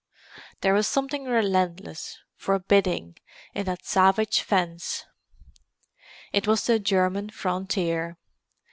There 0.61 0.73
was 0.73 0.87
something 0.87 1.25
relentless, 1.25 2.17
forbidding, 2.35 3.17
in 3.53 3.65
that 3.67 3.85
savage 3.85 4.41
fence. 4.41 5.05
It 6.33 6.47
was 6.47 6.65
the 6.65 6.79
German 6.79 7.29
frontier. 7.29 8.17